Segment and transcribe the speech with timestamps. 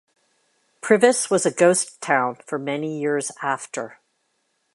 [0.81, 3.99] Privas was a ghost town for many years after.